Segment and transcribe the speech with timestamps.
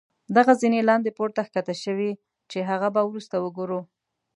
[0.35, 2.11] دغه زينې لاندې پوړ ته ښکته شوي
[2.51, 3.79] چې هغه به وروسته وګورو.